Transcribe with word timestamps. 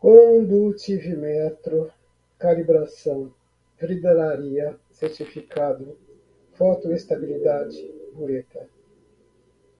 condutivimetro, 0.00 1.92
calibração, 2.38 3.34
vidraria, 3.78 4.74
certificado, 4.90 5.98
fotoestabilidade, 6.56 7.92
bureta 8.14 8.70